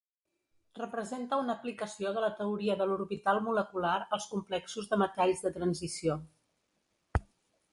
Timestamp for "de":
2.15-2.23, 2.79-2.87, 4.95-4.99, 5.45-5.53